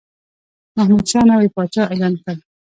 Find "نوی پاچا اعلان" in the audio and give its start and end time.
1.29-2.13